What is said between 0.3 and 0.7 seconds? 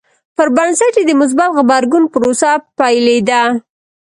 پر